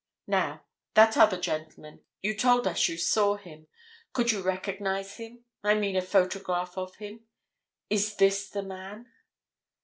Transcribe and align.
Now, 0.25 0.65
that 0.95 1.15
other 1.15 1.39
gentleman! 1.39 2.03
You 2.23 2.35
told 2.35 2.65
us 2.65 2.87
you 2.89 2.97
saw 2.97 3.35
him. 3.35 3.67
Could 4.13 4.31
you 4.31 4.41
recognize 4.41 5.17
him—I 5.17 5.75
mean, 5.75 5.95
a 5.95 6.01
photograph 6.01 6.75
of 6.75 6.95
him? 6.95 7.25
Is 7.87 8.15
this 8.15 8.49
the 8.49 8.63
man?" 8.63 9.11